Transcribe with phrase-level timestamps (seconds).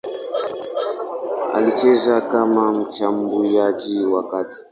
[1.53, 4.59] Alicheza kama mshambuliaji wa kati.